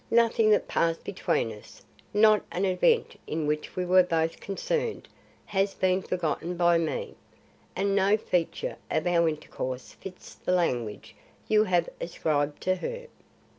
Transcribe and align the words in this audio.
Nothing 0.09 0.49
that 0.49 0.67
passed 0.67 1.03
between 1.03 1.51
us, 1.51 1.83
not 2.11 2.41
an 2.51 2.65
event 2.65 3.19
in 3.27 3.45
which 3.45 3.75
we 3.75 3.85
were 3.85 4.01
both 4.01 4.39
concerned, 4.39 5.07
has 5.45 5.75
been 5.75 6.01
forgotten 6.01 6.57
by 6.57 6.79
me, 6.79 7.13
and 7.75 7.95
no 7.95 8.17
feature 8.17 8.77
of 8.89 9.05
our 9.05 9.29
intercourse 9.29 9.91
fits 9.93 10.33
the 10.33 10.53
language 10.53 11.15
you 11.47 11.65
have 11.65 11.87
ascribed 12.01 12.63
to 12.63 12.77
her. 12.77 13.05